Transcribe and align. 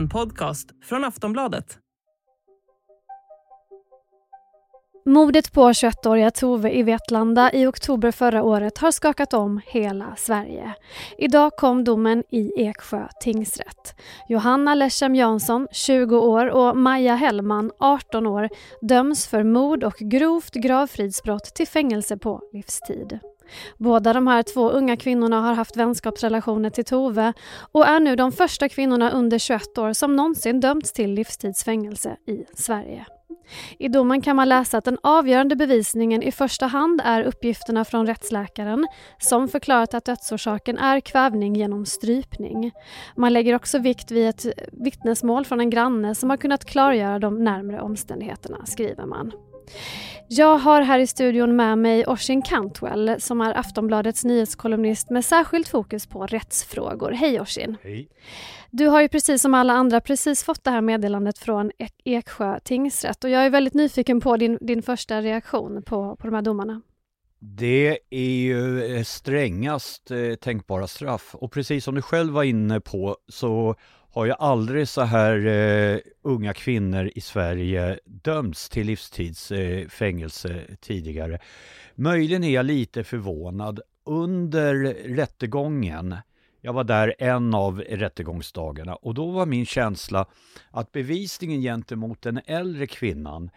En 0.00 0.08
podcast 0.08 0.68
från 0.84 1.04
Aftonbladet. 1.04 1.78
Mordet 5.06 5.52
på 5.52 5.68
21-åriga 5.68 6.30
Tove 6.30 6.72
i 6.72 6.82
Vetlanda 6.82 7.52
i 7.52 7.66
oktober 7.66 8.10
förra 8.10 8.42
året 8.42 8.78
har 8.78 8.90
skakat 8.90 9.34
om 9.34 9.60
hela 9.66 10.16
Sverige. 10.16 10.74
Idag 11.18 11.52
kom 11.56 11.84
domen 11.84 12.24
i 12.30 12.52
Eksjö 12.56 13.08
tingsrätt. 13.20 13.94
Johanna 14.28 14.74
Leshem 14.74 15.14
Jansson, 15.14 15.68
20 15.72 16.18
år 16.18 16.46
och 16.46 16.76
Maja 16.76 17.14
Hellman, 17.14 17.72
18 17.78 18.26
år 18.26 18.48
döms 18.80 19.26
för 19.26 19.42
mord 19.42 19.84
och 19.84 19.96
grovt 19.98 20.54
gravfridsbrott 20.54 21.44
till 21.44 21.68
fängelse 21.68 22.16
på 22.16 22.42
livstid. 22.52 23.18
Båda 23.78 24.12
de 24.12 24.26
här 24.26 24.42
två 24.42 24.70
unga 24.70 24.96
kvinnorna 24.96 25.40
har 25.40 25.54
haft 25.54 25.76
vänskapsrelationer 25.76 26.70
till 26.70 26.84
Tove 26.84 27.32
och 27.72 27.86
är 27.86 28.00
nu 28.00 28.16
de 28.16 28.32
första 28.32 28.68
kvinnorna 28.68 29.10
under 29.10 29.38
21 29.38 29.78
år 29.78 29.92
som 29.92 30.16
någonsin 30.16 30.60
dömts 30.60 30.92
till 30.92 31.10
livstidsfängelse 31.10 32.16
i 32.26 32.44
Sverige. 32.54 33.06
I 33.78 33.88
domen 33.88 34.20
kan 34.22 34.36
man 34.36 34.48
läsa 34.48 34.78
att 34.78 34.84
den 34.84 34.98
avgörande 35.02 35.56
bevisningen 35.56 36.22
i 36.22 36.32
första 36.32 36.66
hand 36.66 37.00
är 37.04 37.22
uppgifterna 37.22 37.84
från 37.84 38.06
rättsläkaren 38.06 38.86
som 39.18 39.48
förklarat 39.48 39.94
att 39.94 40.04
dödsorsaken 40.04 40.78
är 40.78 41.00
kvävning 41.00 41.56
genom 41.56 41.86
strypning. 41.86 42.72
Man 43.16 43.32
lägger 43.32 43.54
också 43.54 43.78
vikt 43.78 44.10
vid 44.10 44.28
ett 44.28 44.46
vittnesmål 44.72 45.44
från 45.44 45.60
en 45.60 45.70
granne 45.70 46.14
som 46.14 46.30
har 46.30 46.36
kunnat 46.36 46.64
klargöra 46.64 47.18
de 47.18 47.44
närmre 47.44 47.80
omständigheterna, 47.80 48.66
skriver 48.66 49.06
man. 49.06 49.32
Jag 50.32 50.58
har 50.58 50.82
här 50.82 50.98
i 50.98 51.06
studion 51.06 51.56
med 51.56 51.78
mig 51.78 52.06
Oshin 52.06 52.42
Cantwell 52.42 53.14
som 53.18 53.40
är 53.40 53.58
Aftonbladets 53.58 54.24
nyhetskolumnist 54.24 55.10
med 55.10 55.24
särskilt 55.24 55.68
fokus 55.68 56.06
på 56.06 56.26
rättsfrågor. 56.26 57.10
Hej 57.10 57.40
Oshin! 57.40 57.76
Hej! 57.82 58.08
Du 58.70 58.86
har 58.86 59.00
ju 59.00 59.08
precis 59.08 59.42
som 59.42 59.54
alla 59.54 59.72
andra 59.72 60.00
precis 60.00 60.44
fått 60.44 60.64
det 60.64 60.70
här 60.70 60.80
meddelandet 60.80 61.38
från 61.38 61.70
Eksjö 62.04 62.60
tingsrätt 62.60 63.24
och 63.24 63.30
jag 63.30 63.46
är 63.46 63.50
väldigt 63.50 63.74
nyfiken 63.74 64.20
på 64.20 64.36
din, 64.36 64.58
din 64.60 64.82
första 64.82 65.22
reaktion 65.22 65.82
på, 65.82 66.16
på 66.16 66.26
de 66.26 66.34
här 66.34 66.42
domarna. 66.42 66.82
Det 67.38 67.98
är 68.10 68.40
ju 68.40 68.84
eh, 68.84 69.02
strängast 69.02 70.10
eh, 70.10 70.34
tänkbara 70.34 70.86
straff 70.86 71.34
och 71.34 71.52
precis 71.52 71.84
som 71.84 71.94
du 71.94 72.02
själv 72.02 72.32
var 72.32 72.42
inne 72.42 72.80
på 72.80 73.16
så 73.28 73.74
har 74.12 74.24
ju 74.24 74.32
aldrig 74.32 74.88
så 74.88 75.02
här 75.02 75.46
eh, 75.46 75.98
unga 76.22 76.54
kvinnor 76.54 77.10
i 77.14 77.20
Sverige 77.20 77.98
dömts 78.04 78.68
till 78.68 78.86
livstidsfängelse 78.86 80.48
eh, 80.48 80.74
tidigare. 80.80 81.38
Möjligen 81.94 82.44
är 82.44 82.50
jag 82.50 82.66
lite 82.66 83.04
förvånad. 83.04 83.80
Under 84.04 84.74
rättegången 85.16 86.16
jag 86.62 86.72
var 86.72 86.84
där 86.84 87.14
en 87.18 87.54
av 87.54 87.80
rättegångsdagarna 87.80 88.94
och 88.94 89.14
då 89.14 89.30
var 89.30 89.46
min 89.46 89.66
känsla 89.66 90.26
att 90.70 90.92
bevisningen 90.92 91.60
gentemot 91.60 92.22
den 92.22 92.40
äldre 92.46 92.86
kvinnan 92.86 93.50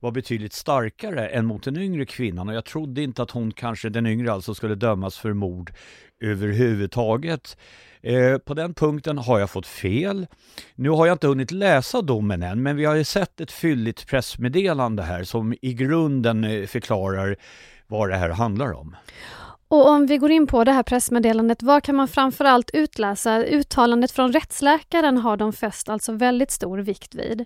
var 0.00 0.10
betydligt 0.10 0.52
starkare 0.52 1.28
än 1.28 1.46
mot 1.46 1.62
den 1.62 1.76
yngre 1.76 2.06
kvinnan 2.06 2.48
och 2.48 2.54
jag 2.54 2.64
trodde 2.64 3.02
inte 3.02 3.22
att 3.22 3.30
hon 3.30 3.52
kanske, 3.52 3.88
den 3.88 4.06
yngre 4.06 4.32
alltså, 4.32 4.54
skulle 4.54 4.74
dömas 4.74 5.18
för 5.18 5.32
mord 5.32 5.72
överhuvudtaget. 6.20 7.56
Eh, 8.00 8.38
på 8.38 8.54
den 8.54 8.74
punkten 8.74 9.18
har 9.18 9.38
jag 9.38 9.50
fått 9.50 9.66
fel. 9.66 10.26
Nu 10.74 10.90
har 10.90 11.06
jag 11.06 11.14
inte 11.14 11.26
hunnit 11.26 11.50
läsa 11.50 12.02
domen 12.02 12.42
än, 12.42 12.62
men 12.62 12.76
vi 12.76 12.84
har 12.84 12.94
ju 12.94 13.04
sett 13.04 13.40
ett 13.40 13.52
fylligt 13.52 14.06
pressmeddelande 14.06 15.02
här 15.02 15.24
som 15.24 15.54
i 15.62 15.74
grunden 15.74 16.44
eh, 16.44 16.66
förklarar 16.66 17.36
vad 17.86 18.08
det 18.08 18.16
här 18.16 18.30
handlar 18.30 18.72
om. 18.72 18.96
Och 19.68 19.88
om 19.88 20.06
vi 20.06 20.16
går 20.16 20.30
in 20.30 20.46
på 20.46 20.64
det 20.64 20.72
här 20.72 20.82
pressmeddelandet, 20.82 21.62
vad 21.62 21.82
kan 21.82 21.96
man 21.96 22.08
framförallt 22.08 22.70
utläsa? 22.72 23.44
Uttalandet 23.44 24.10
från 24.10 24.32
rättsläkaren 24.32 25.18
har 25.18 25.36
de 25.36 25.52
fäst 25.52 25.88
alltså 25.88 26.12
väldigt 26.12 26.50
stor 26.50 26.78
vikt 26.78 27.14
vid. 27.14 27.44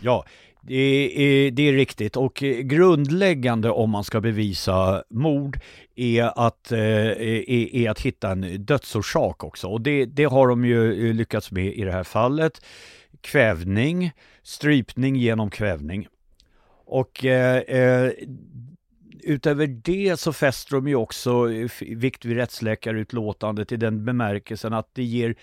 Ja, 0.00 0.24
det 0.62 0.74
är, 0.74 1.50
det 1.50 1.68
är 1.68 1.72
riktigt 1.72 2.16
och 2.16 2.34
grundläggande 2.62 3.70
om 3.70 3.90
man 3.90 4.04
ska 4.04 4.20
bevisa 4.20 5.04
mord 5.10 5.60
är 5.96 6.46
att, 6.46 6.72
eh, 6.72 6.80
är, 6.80 7.74
är 7.74 7.90
att 7.90 8.00
hitta 8.00 8.30
en 8.30 8.64
dödsorsak 8.64 9.44
också 9.44 9.68
och 9.68 9.80
det, 9.80 10.04
det 10.04 10.24
har 10.24 10.48
de 10.48 10.64
ju 10.64 11.08
eh, 11.08 11.14
lyckats 11.14 11.50
med 11.50 11.74
i 11.74 11.84
det 11.84 11.92
här 11.92 12.04
fallet. 12.04 12.64
Kvävning, 13.20 14.12
strypning 14.42 15.16
genom 15.16 15.50
kvävning. 15.50 16.06
Och 16.84 17.24
eh, 17.24 17.56
eh 17.56 18.12
utöver 19.22 19.66
det 19.66 20.20
så 20.20 20.32
fäster 20.32 20.76
de 20.76 20.88
ju 20.88 20.94
också 20.94 21.48
vikt 21.80 22.24
vid 22.24 22.36
rättsläkarutlåtandet 22.36 23.72
i 23.72 23.76
den 23.76 24.04
bemärkelsen 24.04 24.72
att 24.72 24.94
det 24.94 25.02
ger 25.02 25.34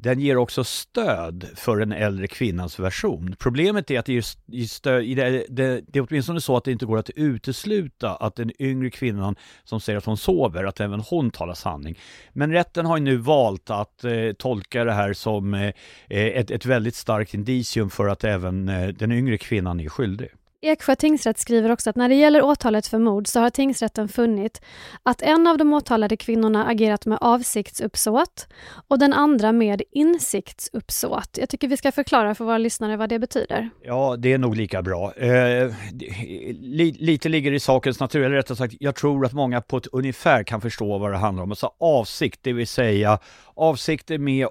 den 0.00 0.20
ger 0.20 0.36
också 0.36 0.64
stöd 0.64 1.46
för 1.54 1.76
den 1.76 1.92
äldre 1.92 2.26
kvinnans 2.26 2.78
version. 2.78 3.36
Problemet 3.38 3.90
är 3.90 3.98
att 3.98 4.06
det, 4.06 4.12
ger 4.12 4.66
stöd, 4.66 5.04
det, 5.16 5.46
det, 5.48 5.80
det 5.88 5.98
är 5.98 6.06
åtminstone 6.10 6.40
så 6.40 6.56
att 6.56 6.64
det 6.64 6.72
inte 6.72 6.86
går 6.86 6.98
att 6.98 7.10
utesluta 7.10 8.14
att 8.14 8.36
den 8.36 8.62
yngre 8.62 8.90
kvinnan 8.90 9.36
som 9.64 9.80
säger 9.80 9.98
att 9.98 10.04
hon 10.04 10.16
sover, 10.16 10.64
att 10.64 10.80
även 10.80 11.00
hon 11.00 11.30
talar 11.30 11.54
sanning. 11.54 11.98
Men 12.32 12.52
rätten 12.52 12.86
har 12.86 12.98
nu 12.98 13.16
valt 13.16 13.70
att 13.70 14.04
eh, 14.04 14.32
tolka 14.38 14.84
det 14.84 14.92
här 14.92 15.12
som 15.12 15.54
eh, 15.54 15.72
eh, 16.08 16.26
ett, 16.26 16.50
ett 16.50 16.66
väldigt 16.66 16.94
starkt 16.94 17.34
indicium 17.34 17.90
för 17.90 18.08
att 18.08 18.24
även 18.24 18.68
eh, 18.68 18.88
den 18.88 19.12
yngre 19.12 19.38
kvinnan 19.38 19.80
är 19.80 19.88
skyldig. 19.88 20.28
Eksjö 20.66 20.94
tingsrätt 20.94 21.38
skriver 21.38 21.72
också 21.72 21.90
att 21.90 21.96
när 21.96 22.08
det 22.08 22.14
gäller 22.14 22.42
åtalet 22.42 22.86
för 22.86 22.98
mord 22.98 23.26
så 23.26 23.40
har 23.40 23.50
tingsrätten 23.50 24.08
funnit 24.08 24.60
att 25.02 25.22
en 25.22 25.46
av 25.46 25.58
de 25.58 25.72
åtalade 25.72 26.16
kvinnorna 26.16 26.66
agerat 26.66 27.06
med 27.06 27.18
avsiktsuppsåt 27.20 28.48
och 28.88 28.98
den 28.98 29.12
andra 29.12 29.52
med 29.52 29.82
insiktsuppsåt. 29.90 31.38
Jag 31.38 31.48
tycker 31.48 31.68
vi 31.68 31.76
ska 31.76 31.92
förklara 31.92 32.34
för 32.34 32.44
våra 32.44 32.58
lyssnare 32.58 32.96
vad 32.96 33.08
det 33.08 33.18
betyder. 33.18 33.70
Ja, 33.82 34.16
det 34.18 34.32
är 34.32 34.38
nog 34.38 34.56
lika 34.56 34.82
bra. 34.82 35.12
Eh, 35.14 35.72
li, 36.60 36.96
lite 36.98 37.28
ligger 37.28 37.52
i 37.52 37.60
sakens 37.60 38.00
natur, 38.00 38.24
eller 38.24 38.36
rättare 38.36 38.56
sagt, 38.56 38.74
jag 38.80 38.94
tror 38.94 39.26
att 39.26 39.32
många 39.32 39.60
på 39.60 39.76
ett 39.76 39.86
ungefär 39.86 40.42
kan 40.42 40.60
förstå 40.60 40.98
vad 40.98 41.12
det 41.12 41.16
handlar 41.16 41.42
om. 41.42 41.50
Alltså 41.52 41.70
avsikt, 41.80 42.40
det 42.42 42.52
vill 42.52 42.66
säga 42.66 43.18
avsikter 43.54 44.18
med 44.18 44.46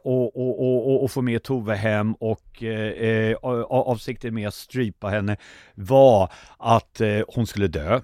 att 1.06 1.12
få 1.12 1.22
med 1.22 1.44
Tove 1.44 1.76
hem 1.76 2.14
och 2.14 2.64
eh, 2.64 3.32
eh 3.32 3.36
avsikter 3.70 4.32
med 4.32 4.48
att 4.48 4.54
strypa 4.54 5.08
henne 5.08 5.38
var 6.06 6.32
att 6.58 7.02
eh, 7.02 7.22
hon 7.28 7.48
skulle 7.48 7.68
dö. 7.68 8.02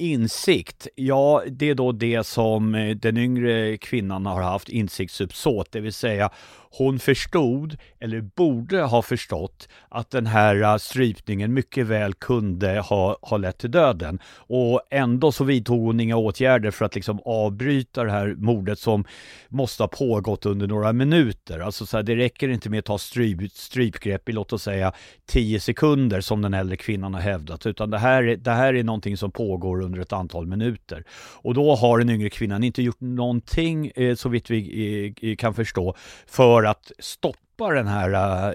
Insikt, 0.00 0.88
ja 0.94 1.42
det 1.46 1.70
är 1.70 1.74
då 1.74 1.92
det 1.92 2.26
som 2.26 2.74
eh, 2.74 2.96
den 2.96 3.16
yngre 3.16 3.76
kvinnan 3.76 4.26
har 4.26 4.42
haft 4.42 4.68
insiktsuppsåt, 4.68 5.72
det 5.72 5.80
vill 5.80 5.92
säga 5.92 6.30
hon 6.70 6.98
förstod, 6.98 7.76
eller 8.00 8.20
borde 8.20 8.82
ha 8.82 9.02
förstått, 9.02 9.68
att 9.88 10.10
den 10.10 10.26
här 10.26 10.62
eh, 10.62 10.76
strypningen 10.76 11.54
mycket 11.54 11.86
väl 11.86 12.14
kunde 12.14 12.80
ha, 12.80 13.18
ha 13.22 13.36
lett 13.36 13.58
till 13.58 13.70
döden. 13.70 14.18
Och 14.36 14.80
ändå 14.90 15.32
så 15.32 15.44
vidtog 15.44 15.80
hon 15.80 16.00
inga 16.00 16.16
åtgärder 16.16 16.70
för 16.70 16.84
att 16.84 16.94
liksom 16.94 17.20
avbryta 17.24 18.04
det 18.04 18.10
här 18.10 18.34
mordet 18.38 18.78
som 18.78 19.04
måste 19.48 19.82
ha 19.82 19.88
pågått 19.88 20.46
under 20.46 20.66
några 20.66 20.92
minuter. 20.92 21.60
Alltså 21.60 21.86
så 21.86 21.96
här, 21.96 22.04
det 22.04 22.16
räcker 22.16 22.48
inte 22.48 22.70
med 22.70 22.78
att 22.78 22.84
ta 22.84 22.98
stryp, 22.98 23.52
strypgrepp 23.52 24.28
i 24.28 24.32
låt 24.32 24.52
oss 24.52 24.62
säga 24.62 24.92
10 25.26 25.60
sekunder 25.60 26.20
som 26.20 26.42
den 26.42 26.54
äldre 26.54 26.76
kvinnan 26.76 27.14
har 27.14 27.20
hävdat, 27.20 27.66
utan 27.66 27.90
det 27.90 27.98
här, 27.98 28.22
det 28.22 28.50
här 28.50 28.74
är 28.74 28.82
någonting 28.82 29.16
som 29.16 29.30
pågår 29.30 29.87
under 29.88 30.00
ett 30.00 30.12
antal 30.12 30.46
minuter. 30.46 31.04
Och 31.42 31.54
då 31.54 31.74
har 31.74 31.98
den 31.98 32.10
yngre 32.10 32.30
kvinnan 32.30 32.64
inte 32.64 32.82
gjort 32.82 33.00
någonting, 33.00 33.92
eh, 33.96 34.14
så 34.14 34.28
vitt 34.28 34.50
vi 34.50 35.14
eh, 35.22 35.36
kan 35.36 35.54
förstå, 35.54 35.94
för 36.26 36.64
att 36.64 36.92
stoppa 36.98 37.70
den 37.70 37.86
här 37.86 38.10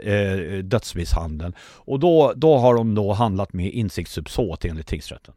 eh, 0.07 0.57
dödsmisshandeln. 0.57 1.53
Och 1.61 1.99
då, 1.99 2.33
då 2.35 2.57
har 2.57 2.75
de 2.75 2.95
då 2.95 3.13
handlat 3.13 3.53
med 3.53 3.71
insiktsuppsåt 3.71 4.65
enligt 4.65 4.87
tingsrätten. 4.87 5.33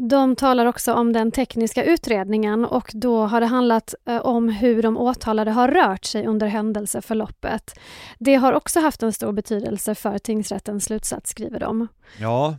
De 0.00 0.36
talar 0.36 0.66
också 0.66 0.94
om 0.94 1.12
den 1.12 1.30
tekniska 1.30 1.84
utredningen 1.84 2.64
och 2.64 2.90
då 2.94 3.26
har 3.26 3.40
det 3.40 3.46
handlat 3.46 3.94
eh, 4.08 4.20
om 4.20 4.48
hur 4.48 4.82
de 4.82 4.96
åtalade 4.96 5.50
har 5.50 5.68
rört 5.68 6.04
sig 6.04 6.26
under 6.26 6.46
händelseförloppet. 6.46 7.78
Det 8.18 8.34
har 8.34 8.52
också 8.52 8.80
haft 8.80 9.02
en 9.02 9.12
stor 9.12 9.32
betydelse 9.32 9.94
för 9.94 10.18
tingsrättens 10.18 10.84
slutsats, 10.84 11.30
skriver 11.30 11.60
de. 11.60 11.88
Ja, 12.18 12.56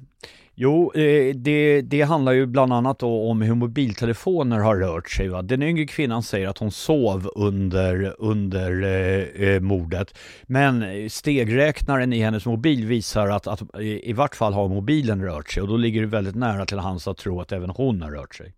Jo, 0.61 0.91
eh, 0.95 1.35
det, 1.35 1.81
det 1.81 2.01
handlar 2.01 2.31
ju 2.31 2.45
bland 2.45 2.73
annat 2.73 3.03
om 3.03 3.41
hur 3.41 3.55
mobiltelefoner 3.55 4.59
har 4.59 4.75
rört 4.75 5.09
sig. 5.09 5.27
Va? 5.27 5.41
Den 5.41 5.63
yngre 5.63 5.85
kvinnan 5.85 6.23
säger 6.23 6.47
att 6.47 6.57
hon 6.57 6.71
sov 6.71 7.31
under, 7.35 8.15
under 8.17 8.83
eh, 8.83 9.47
eh 9.47 9.61
mordet. 9.61 10.17
Men 10.43 11.09
stegräknaren 11.09 12.13
i 12.13 12.19
hennes 12.19 12.45
mobil 12.45 12.85
visar 12.85 13.27
att, 13.27 13.47
att 13.47 13.61
eh, 13.61 13.81
i 13.81 14.13
vart 14.13 14.35
fall 14.35 14.53
har 14.53 14.67
mobilen 14.67 15.23
rört 15.23 15.51
sig 15.51 15.61
och 15.61 15.67
då 15.69 15.77
ligger 15.77 16.01
det 16.01 16.07
väldigt 16.07 16.35
nära 16.35 16.65
till 16.65 16.79
hans 16.79 17.07
att 17.07 17.17
tro 17.17 17.41
att 17.41 17.51
även 17.51 17.69
hon 17.69 18.01
har 18.01 18.11
rört 18.11 18.35
sig. 18.35 18.53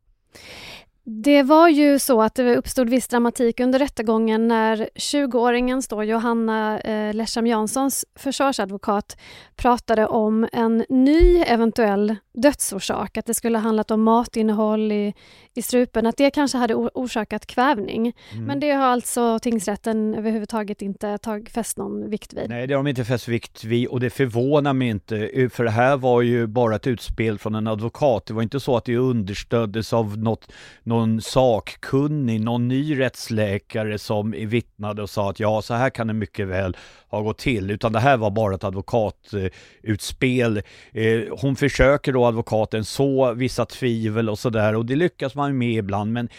Det 1.03 1.43
var 1.43 1.69
ju 1.69 1.99
så 1.99 2.21
att 2.21 2.35
det 2.35 2.55
uppstod 2.55 2.89
viss 2.89 3.07
dramatik 3.07 3.59
under 3.59 3.79
rättegången 3.79 4.47
när 4.47 4.89
20-åringen 4.95 5.81
då, 5.89 6.03
Johanna 6.03 6.79
eh, 6.79 7.13
Lesham 7.13 7.47
Janssons 7.47 8.05
försvarsadvokat 8.15 9.17
pratade 9.55 10.07
om 10.07 10.47
en 10.51 10.85
ny 10.89 11.37
eventuell 11.37 12.15
dödsorsak, 12.33 13.17
att 13.17 13.25
det 13.25 13.33
skulle 13.33 13.57
ha 13.57 13.63
handlat 13.63 13.91
om 13.91 14.03
matinnehåll 14.03 14.91
i, 14.91 15.13
i 15.53 15.61
strupen, 15.61 16.05
att 16.05 16.17
det 16.17 16.31
kanske 16.31 16.57
hade 16.57 16.75
orsakat 16.75 17.45
kvävning. 17.45 18.13
Mm. 18.31 18.45
Men 18.45 18.59
det 18.59 18.71
har 18.71 18.85
alltså 18.85 19.39
tingsrätten 19.39 20.15
överhuvudtaget 20.15 20.81
inte 20.81 21.17
tag, 21.17 21.49
fäst 21.53 21.77
någon 21.77 22.09
vikt 22.09 22.33
vid? 22.33 22.49
Nej, 22.49 22.67
det 22.67 22.73
har 22.73 22.83
de 22.83 22.89
inte 22.89 23.05
fäst 23.05 23.27
vikt 23.27 23.63
vid 23.63 23.87
och 23.87 23.99
det 23.99 24.09
förvånar 24.09 24.73
mig 24.73 24.87
inte, 24.87 25.49
för 25.53 25.63
det 25.63 25.71
här 25.71 25.97
var 25.97 26.21
ju 26.21 26.47
bara 26.47 26.75
ett 26.75 26.87
utspel 26.87 27.39
från 27.39 27.55
en 27.55 27.67
advokat. 27.67 28.25
Det 28.25 28.33
var 28.33 28.41
inte 28.41 28.59
så 28.59 28.77
att 28.77 28.85
det 28.85 28.97
understöddes 28.97 29.93
av 29.93 30.17
något, 30.17 30.51
någon 30.83 31.21
sakkunnig, 31.21 32.41
någon 32.41 32.67
ny 32.67 32.99
rättsläkare 32.99 33.97
som 33.99 34.31
vittnade 34.31 35.01
och 35.01 35.09
sa 35.09 35.29
att 35.29 35.39
ja, 35.39 35.61
så 35.61 35.73
här 35.73 35.89
kan 35.89 36.07
det 36.07 36.13
mycket 36.13 36.47
väl 36.47 36.77
ha 37.07 37.21
gått 37.21 37.37
till, 37.37 37.71
utan 37.71 37.91
det 37.91 37.99
här 37.99 38.17
var 38.17 38.31
bara 38.31 38.55
ett 38.55 38.63
advokatutspel. 38.63 40.61
Eh, 40.91 41.21
hon 41.41 41.55
försöker 41.55 42.13
då, 42.21 42.27
advokaten, 42.27 42.85
så 42.85 43.33
vissa 43.33 43.65
tvivel 43.65 44.29
och 44.29 44.39
sådär 44.39 44.75
och 44.75 44.85
det 44.85 44.95
lyckas 44.95 45.35
man 45.35 45.57
med 45.57 45.77
ibland, 45.77 46.13
men 46.13 46.29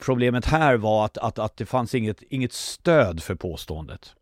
problemet 0.00 0.46
här 0.46 0.76
var 0.76 1.04
att, 1.04 1.18
att, 1.18 1.38
att 1.38 1.56
det 1.56 1.66
fanns 1.66 1.94
inget, 1.94 2.22
inget 2.22 2.52
stöd 2.52 3.22
för 3.22 3.34
påståendet. 3.34 4.14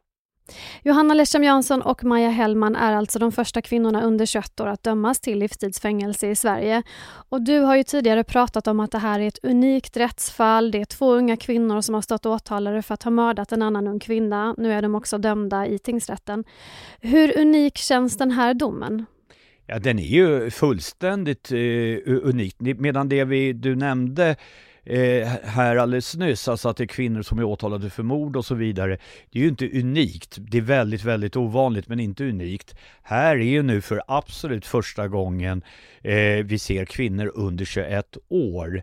Johanna 0.82 1.14
Lesham 1.14 1.44
Jansson 1.44 1.82
och 1.82 2.04
Maja 2.04 2.30
Hellman 2.30 2.76
är 2.76 2.92
alltså 2.92 3.18
de 3.18 3.32
första 3.32 3.62
kvinnorna 3.62 4.02
under 4.02 4.26
21 4.26 4.60
år 4.60 4.66
att 4.66 4.82
dömas 4.82 5.20
till 5.20 5.38
livstidsfängelse 5.38 6.28
i 6.28 6.36
Sverige. 6.36 6.82
Och 7.28 7.42
du 7.42 7.60
har 7.60 7.76
ju 7.76 7.84
tidigare 7.84 8.24
pratat 8.24 8.66
om 8.66 8.80
att 8.80 8.92
det 8.92 8.98
här 8.98 9.20
är 9.20 9.28
ett 9.28 9.44
unikt 9.44 9.96
rättsfall. 9.96 10.70
Det 10.70 10.80
är 10.80 10.84
två 10.84 11.12
unga 11.12 11.36
kvinnor 11.36 11.80
som 11.80 11.94
har 11.94 12.02
stått 12.02 12.26
åtalade 12.26 12.82
för 12.82 12.94
att 12.94 13.02
ha 13.02 13.10
mördat 13.10 13.52
en 13.52 13.62
annan 13.62 13.86
ung 13.86 14.00
kvinna. 14.00 14.54
Nu 14.58 14.72
är 14.72 14.82
de 14.82 14.94
också 14.94 15.18
dömda 15.18 15.66
i 15.66 15.78
tingsrätten. 15.78 16.44
Hur 17.00 17.38
unik 17.38 17.78
känns 17.78 18.18
den 18.18 18.30
här 18.30 18.54
domen? 18.54 19.06
Ja, 19.72 19.78
den 19.78 19.98
är 19.98 20.02
ju 20.02 20.50
fullständigt 20.50 21.52
eh, 21.52 21.58
unik. 22.06 22.56
Medan 22.58 23.08
det 23.08 23.24
vi, 23.24 23.52
du 23.52 23.76
nämnde 23.76 24.36
eh, 24.84 25.28
här 25.44 25.76
alldeles 25.76 26.16
nyss, 26.16 26.48
alltså 26.48 26.68
att 26.68 26.76
det 26.76 26.84
är 26.84 26.86
kvinnor 26.86 27.22
som 27.22 27.38
är 27.38 27.44
åtalade 27.44 27.90
för 27.90 28.02
mord 28.02 28.36
och 28.36 28.44
så 28.44 28.54
vidare. 28.54 28.98
Det 29.30 29.38
är 29.38 29.42
ju 29.42 29.48
inte 29.48 29.78
unikt. 29.80 30.36
Det 30.38 30.58
är 30.58 30.62
väldigt, 30.62 31.04
väldigt 31.04 31.36
ovanligt 31.36 31.88
men 31.88 32.00
inte 32.00 32.24
unikt. 32.24 32.74
Här 33.02 33.36
är 33.36 33.44
ju 33.44 33.62
nu 33.62 33.80
för 33.80 34.02
absolut 34.06 34.66
första 34.66 35.08
gången 35.08 35.62
eh, 36.02 36.44
vi 36.44 36.58
ser 36.58 36.84
kvinnor 36.84 37.32
under 37.34 37.64
21 37.64 38.16
år 38.28 38.82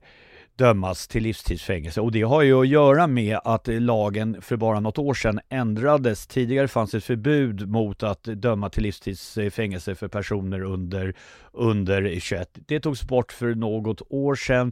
dömas 0.58 1.08
till 1.08 1.24
livstidsfängelse 1.24 2.02
och 2.02 2.12
det 2.12 2.22
har 2.22 2.42
ju 2.42 2.62
att 2.62 2.68
göra 2.68 3.08
med 3.08 3.40
att 3.44 3.68
lagen 3.68 4.42
för 4.42 4.58
bara 4.58 4.80
något 4.80 4.98
år 4.98 5.14
sedan 5.14 5.40
ändrades. 5.50 6.28
Tidigare 6.28 6.68
fanns 6.68 6.94
ett 6.94 7.04
förbud 7.04 7.70
mot 7.70 8.04
att 8.04 8.24
döma 8.24 8.70
till 8.70 8.84
livstidsfängelse 8.84 9.96
för 9.96 10.08
personer 10.08 10.62
under, 10.62 11.16
under 11.52 12.20
21. 12.20 12.50
Det 12.54 12.80
togs 12.80 13.04
bort 13.04 13.32
för 13.32 13.56
något 13.56 14.02
år 14.10 14.36
sedan. 14.36 14.72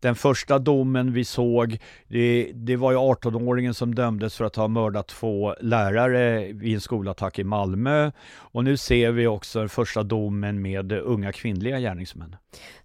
Den 0.00 0.14
första 0.14 0.58
domen 0.58 1.12
vi 1.12 1.24
såg, 1.24 1.78
det, 2.08 2.50
det 2.54 2.76
var 2.76 2.92
ju 2.92 2.98
18-åringen 2.98 3.72
som 3.72 3.94
dömdes 3.94 4.36
för 4.36 4.44
att 4.44 4.56
ha 4.56 4.68
mördat 4.68 5.08
två 5.08 5.54
lärare 5.60 6.52
vid 6.52 6.74
en 6.74 6.80
skolattack 6.80 7.38
i 7.38 7.44
Malmö. 7.44 8.10
Och 8.36 8.64
nu 8.64 8.76
ser 8.76 9.12
vi 9.12 9.26
också 9.26 9.58
den 9.58 9.68
första 9.68 10.02
domen 10.02 10.62
med 10.62 10.92
unga 10.92 11.32
kvinnliga 11.32 11.80
gärningsmän. 11.80 12.36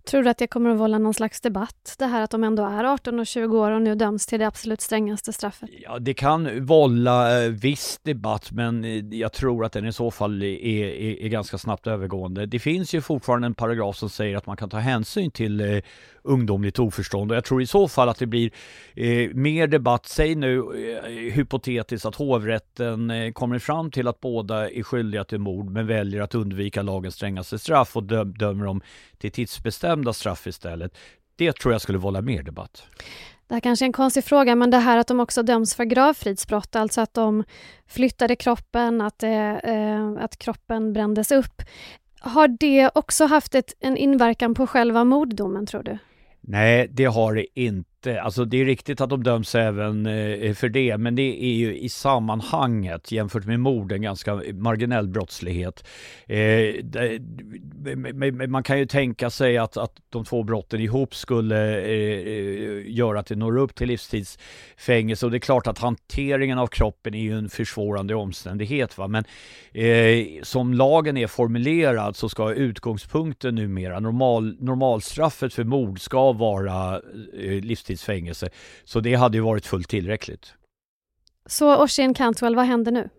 Tror 0.04 0.24
du 0.24 0.30
att 0.30 0.38
det 0.38 0.48
kommer 0.48 0.70
att 0.70 0.78
vålla 0.78 0.98
någon 0.98 1.14
slags 1.14 1.42
debatt, 1.42 1.96
det 2.00 2.06
här 2.06 2.22
att 2.22 2.32
de 2.32 2.44
ändå 2.44 2.66
är 2.66 2.84
18 2.84 3.20
och 3.20 3.28
20 3.28 3.60
år 3.60 3.72
och 3.72 3.82
nu 3.82 3.96
döms 3.96 4.26
till 4.26 4.40
det 4.40 4.48
absolut 4.48 4.82
strängaste 4.82 5.34
straffet? 5.34 5.70
Ja, 5.84 6.00
det 6.00 6.14
kan 6.14 6.66
vålla 6.66 7.44
eh, 7.44 7.50
viss 7.50 8.00
debatt, 8.04 8.52
men 8.52 8.86
eh, 8.86 9.06
jag 9.20 9.34
tror 9.34 9.66
att 9.66 9.72
den 9.72 9.88
i 9.88 9.94
så 9.94 10.12
fall 10.12 10.44
är, 10.44 10.66
är, 10.66 11.22
är 11.24 11.28
ganska 11.28 11.58
snabbt 11.58 11.88
övergående. 11.88 12.46
Det 12.46 12.60
finns 12.60 12.94
ju 12.94 13.02
fortfarande 13.02 13.46
en 13.46 13.54
paragraf 13.54 13.98
som 13.98 14.10
säger 14.10 14.38
att 14.38 14.46
man 14.46 14.58
kan 14.58 14.70
ta 14.70 14.78
hänsyn 14.78 15.32
till 15.32 15.62
eh, 15.62 15.82
ungdomligt 16.24 16.80
oförstånd 16.80 17.32
och 17.32 17.38
jag 17.38 17.44
tror 17.44 17.62
i 17.62 17.68
så 17.68 17.88
fall 17.88 18.10
att 18.10 18.20
det 18.20 18.26
blir 18.26 18.52
eh, 18.96 19.30
mer 19.34 19.68
debatt. 19.68 20.06
Säg 20.06 20.36
nu 20.36 20.60
eh, 20.60 21.34
hypotetiskt 21.34 22.06
att 22.06 22.16
hovrätten 22.16 23.12
eh, 23.12 23.32
kommer 23.32 23.60
fram 23.60 23.92
till 23.92 24.08
att 24.08 24.22
båda 24.22 24.70
är 24.70 24.84
skyldiga 24.84 25.24
till 25.24 25.40
mord 25.40 25.70
men 25.70 25.88
väljer 25.88 26.22
att 26.22 26.36
undvika 26.36 26.82
lagens 26.82 27.16
strängaste 27.16 27.60
straff 27.60 27.98
och 27.98 28.04
dö 28.04 28.24
dömer 28.24 28.66
dem 28.66 28.82
till 29.18 29.32
tidsbestämda 29.32 30.14
straff 30.14 30.48
istället. 30.48 30.98
Det 31.36 31.54
tror 31.58 31.74
jag 31.74 31.82
skulle 31.82 31.98
vålla 31.98 32.22
mer 32.22 32.44
debatt. 32.44 32.84
Det 33.48 33.56
här 33.56 33.62
kanske 33.62 33.86
är 33.86 33.88
en 33.88 33.94
konstig 33.94 34.24
fråga, 34.24 34.56
men 34.56 34.72
det 34.72 34.78
här 34.78 34.98
att 34.98 35.08
de 35.08 35.20
också 35.20 35.44
döms 35.44 35.76
för 35.76 35.84
gravfridsbrott, 35.84 36.76
alltså 36.76 37.02
att 37.02 37.14
de 37.14 37.44
flyttade 37.88 38.36
kroppen, 38.36 39.02
att, 39.02 39.24
eh, 39.24 39.56
att 40.20 40.38
kroppen 40.38 40.94
brändes 40.94 41.32
upp. 41.32 41.62
Har 42.20 42.48
det 42.48 42.90
också 42.96 43.26
haft 43.26 43.56
ett, 43.56 43.74
en 43.80 43.98
inverkan 43.98 44.54
på 44.54 44.68
själva 44.68 45.04
morddomen, 45.04 45.66
tror 45.66 45.84
du? 45.84 45.98
Nej, 46.42 46.88
det 46.88 47.06
har 47.06 47.34
det 47.34 47.46
inte. 47.56 47.91
Eh, 48.08 48.26
alltså 48.26 48.46
det 48.46 48.62
är 48.62 48.66
riktigt 48.66 49.02
att 49.02 49.10
de 49.10 49.24
döms 49.24 49.56
även 49.56 50.06
eh, 50.06 50.54
för 50.54 50.70
det, 50.70 50.98
men 50.98 51.16
det 51.16 51.44
är 51.46 51.54
ju 51.54 51.78
i 51.78 51.90
sammanhanget 51.90 53.12
jämfört 53.12 53.46
med 53.46 53.60
mord 53.60 53.92
en 53.92 54.02
ganska 54.02 54.42
marginell 54.54 55.08
brottslighet. 55.08 55.88
Eh, 56.28 56.76
man 58.48 58.64
kan 58.64 58.80
ju 58.80 58.86
tänka 58.86 59.30
sig 59.30 59.58
att, 59.58 59.78
att 59.78 59.96
de 60.10 60.26
två 60.26 60.44
brotten 60.44 60.82
ihop 60.82 61.16
skulle 61.16 61.88
göra 62.88 63.20
att 63.20 63.26
det 63.26 63.36
når 63.36 63.58
upp 63.58 63.76
till 63.76 63.88
livstidsfängelse 63.88 65.26
och 65.26 65.32
det 65.32 65.38
är 65.38 65.40
klart 65.40 65.68
att 65.68 65.78
hanteringen 65.78 66.58
av 66.58 66.68
kroppen 66.68 67.14
är 67.14 67.22
ju 67.22 67.38
en 67.38 67.50
försvårande 67.50 68.16
omständighet. 68.16 68.98
Va? 68.98 69.08
Men 69.08 69.24
som 70.44 70.74
lagen 70.74 71.18
är 71.18 71.28
formulerad 71.28 72.16
så 72.16 72.30
ska 72.30 72.54
utgångspunkten 72.54 73.56
numera, 73.56 74.00
normal, 74.00 74.58
normalstraffet 74.60 75.54
för 75.54 75.64
mord 75.64 76.02
ska 76.02 76.32
vara 76.32 77.02
livstidsfängelse 77.62 77.91
livstidsfängelse. 77.92 78.50
Så 78.84 79.00
det 79.00 79.16
hade 79.16 79.38
ju 79.38 79.44
varit 79.44 79.66
fullt 79.66 79.90
tillräckligt. 79.90 80.54
Så 81.46 81.82
Oisin 81.82 82.14
Cantwell, 82.14 82.56
vad 82.56 82.66
händer 82.66 82.92
nu? 82.92 83.10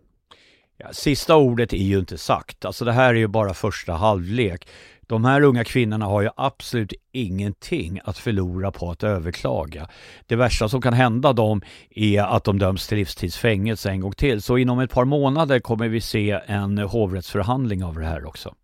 Ja, 0.79 0.93
sista 0.93 1.37
ordet 1.37 1.73
är 1.73 1.77
ju 1.77 1.99
inte 1.99 2.19
sagt. 2.19 2.65
Alltså 2.65 2.85
det 2.85 2.93
här 2.93 3.15
är 3.15 3.19
ju 3.19 3.29
bara 3.29 3.55
första 3.55 3.93
halvlek. 3.93 4.69
De 5.09 5.25
här 5.25 5.43
unga 5.43 5.65
kvinnorna 5.65 6.07
har 6.07 6.23
ju 6.23 6.29
absolut 6.37 6.93
ingenting 7.13 8.01
att 8.05 8.19
förlora 8.19 8.71
på 8.71 8.91
att 8.91 9.03
överklaga. 9.03 9.89
Det 10.27 10.37
värsta 10.37 10.69
som 10.69 10.81
kan 10.81 10.93
hända 10.93 11.33
dem 11.33 11.63
är 11.91 12.23
att 12.23 12.45
de 12.45 12.59
döms 12.59 12.87
till 12.87 12.99
livstidsfängelse 12.99 13.91
en 13.91 14.01
gång 14.01 14.13
till. 14.13 14.43
Så 14.43 14.59
inom 14.59 14.81
ett 14.81 14.91
par 14.91 15.05
månader 15.05 15.61
kommer 15.61 15.89
vi 15.89 16.01
se 16.01 16.41
en 16.47 16.79
hovrättsförhandling 16.79 17.85
av 17.85 17.99
det 17.99 18.07
här 18.07 18.25
också. 18.25 18.55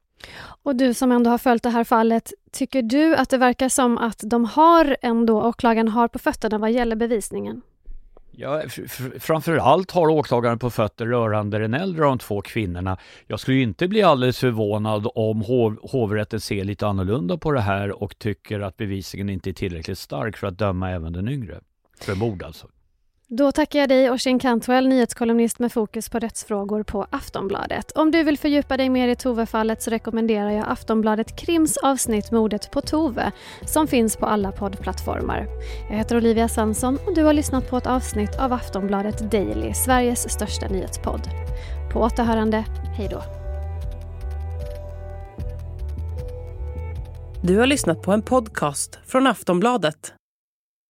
Och 0.62 0.76
du 0.76 0.94
som 0.94 1.12
ändå 1.12 1.30
har 1.30 1.38
följt 1.38 1.62
det 1.62 1.70
här 1.70 1.84
fallet, 1.84 2.32
tycker 2.52 2.82
du 2.82 3.16
att 3.16 3.30
det 3.30 3.38
verkar 3.38 3.68
som 3.68 3.98
att 3.98 4.20
de 4.24 4.44
har 4.44 4.96
ändå, 5.02 5.42
åklagaren 5.42 5.88
har 5.88 6.08
på 6.08 6.18
fötterna 6.18 6.58
vad 6.58 6.72
gäller 6.72 6.96
bevisningen? 6.96 7.62
Ja, 8.40 8.62
framförallt 9.18 9.90
har 9.90 10.08
åklagaren 10.08 10.58
på 10.58 10.70
fötter 10.70 11.06
rörande 11.06 11.58
den 11.58 11.74
äldre 11.74 12.04
av 12.04 12.10
de 12.10 12.18
två 12.18 12.40
kvinnorna. 12.40 12.96
Jag 13.26 13.40
skulle 13.40 13.60
inte 13.60 13.88
bli 13.88 14.02
alldeles 14.02 14.38
förvånad 14.38 15.08
om 15.14 15.42
hov, 15.42 15.78
hovrätten 15.82 16.40
ser 16.40 16.64
lite 16.64 16.86
annorlunda 16.86 17.38
på 17.38 17.52
det 17.52 17.60
här 17.60 18.02
och 18.02 18.18
tycker 18.18 18.60
att 18.60 18.76
bevisningen 18.76 19.28
inte 19.28 19.50
är 19.50 19.52
tillräckligt 19.52 19.98
stark 19.98 20.36
för 20.36 20.46
att 20.46 20.58
döma 20.58 20.90
även 20.90 21.12
den 21.12 21.28
yngre. 21.28 21.60
För 22.00 22.14
mord 22.14 22.42
alltså. 22.42 22.66
Då 23.30 23.52
tackar 23.52 23.78
jag 23.78 23.88
dig 23.88 24.10
Oisin 24.10 24.38
Cantwell, 24.38 24.88
nyhetskolumnist 24.88 25.58
med 25.58 25.72
fokus 25.72 26.08
på 26.08 26.18
rättsfrågor 26.18 26.82
på 26.82 27.06
Aftonbladet. 27.10 27.92
Om 27.92 28.10
du 28.10 28.22
vill 28.22 28.38
fördjupa 28.38 28.76
dig 28.76 28.88
mer 28.88 29.08
i 29.08 29.16
Tove-fallet 29.16 29.82
så 29.82 29.90
rekommenderar 29.90 30.50
jag 30.50 30.64
Aftonbladet 30.68 31.38
Krims 31.38 31.76
avsnitt 31.76 32.30
Mordet 32.30 32.70
på 32.70 32.80
Tove 32.80 33.32
som 33.66 33.86
finns 33.86 34.16
på 34.16 34.26
alla 34.26 34.52
poddplattformar. 34.52 35.46
Jag 35.90 35.96
heter 35.96 36.16
Olivia 36.16 36.48
Sansson 36.48 36.98
och 37.06 37.14
du 37.14 37.24
har 37.24 37.32
lyssnat 37.32 37.70
på 37.70 37.76
ett 37.76 37.86
avsnitt 37.86 38.38
av 38.38 38.52
Aftonbladet 38.52 39.30
Daily, 39.30 39.74
Sveriges 39.74 40.30
största 40.30 40.68
nyhetspodd. 40.68 41.28
På 41.92 42.00
återhörande, 42.00 42.64
hej 42.96 43.08
då. 43.10 43.22
Du 47.42 47.58
har 47.58 47.66
lyssnat 47.66 48.02
på 48.02 48.12
en 48.12 48.22
podcast 48.22 48.98
från 49.06 49.26
Aftonbladet. 49.26 50.17